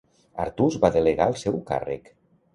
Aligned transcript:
Artús 0.45 0.77
va 0.85 0.91
delegar 0.95 1.29
el 1.33 1.39
seu 1.43 1.61
càrrec. 1.71 2.13